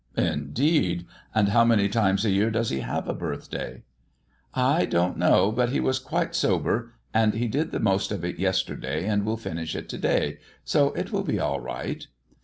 [0.17, 1.05] "Indeed!
[1.35, 3.83] and how many times a year does he have a birthday?"
[4.55, 8.39] "I don't know, but he was quite sober; and he did the most of it
[8.39, 12.07] yesterday and will finish it to day, so it will be all right."